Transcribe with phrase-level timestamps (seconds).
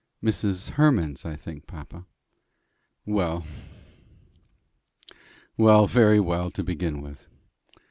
[0.23, 0.71] "Mrs.
[0.77, 2.07] Hemans's, I think, papa."
[3.05, 3.45] "Well,
[5.59, 7.27] very well, to begin with.